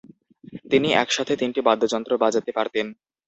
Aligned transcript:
তিনি 0.71 0.89
একসাথে 0.95 1.33
তিনটি 1.41 1.59
বাদ্যযন্ত্র 1.67 2.11
বাজাতে 2.23 2.51
পারতেন। 2.57 2.85